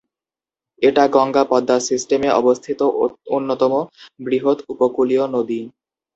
[0.81, 2.79] এটা গঙ্গা-পদ্মা সিস্টেমে অবস্থিত
[3.31, 3.73] অন্যতম
[4.19, 5.59] বৃহৎ উপকূলীয় নদী।